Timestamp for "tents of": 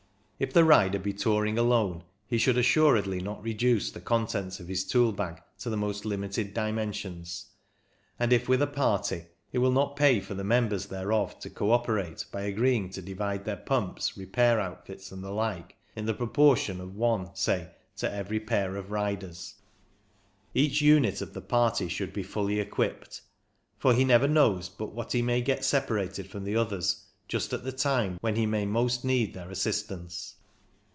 4.25-4.67